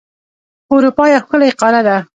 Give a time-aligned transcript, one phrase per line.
[0.71, 1.97] اروپا یو ښکلی قاره ده.